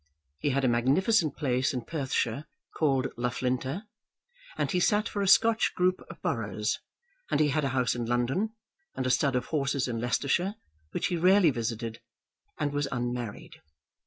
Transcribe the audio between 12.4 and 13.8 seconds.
and was unmarried.